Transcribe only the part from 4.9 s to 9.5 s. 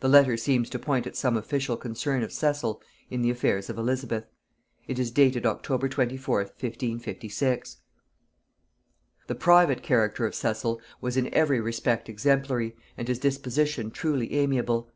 is dated October 24th 1556. The